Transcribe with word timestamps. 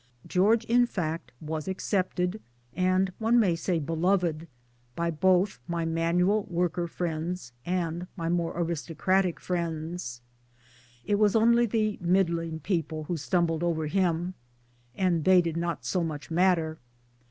George 0.25 0.65
in 0.65 0.87
fact 0.87 1.31
was 1.39 1.67
accepted 1.67 2.41
and 2.73 3.13
one 3.19 3.39
may 3.39 3.55
say 3.55 3.77
beloved 3.77 4.47
by 4.95 5.11
both 5.11 5.59
my 5.67 5.85
manual 5.85 6.41
worker 6.49 6.87
friends 6.87 7.53
and 7.67 8.07
my 8.17 8.27
more 8.27 8.51
aristocratic 8.59 9.39
friends. 9.39 10.21
It 11.05 11.19
was 11.19 11.35
only 11.35 11.67
the 11.67 11.99
middling 12.01 12.61
people 12.61 13.03
who 13.03 13.15
stumbled 13.15 13.61
over 13.61 13.85
him; 13.85 14.33
and 14.95 15.23
they 15.23 15.39
did 15.39 15.55
not 15.55 15.85
so 15.85 16.03
much 16.03 16.31
matter 16.31 16.79